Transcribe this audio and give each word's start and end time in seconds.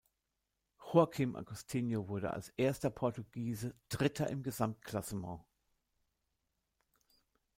Joaquim 0.79 1.35
Agostinho 1.35 2.07
wurde 2.07 2.33
als 2.33 2.49
erster 2.57 2.89
Portugiese 2.89 3.75
Dritter 3.87 4.31
im 4.31 4.41
Gesamtklassement. 4.41 5.41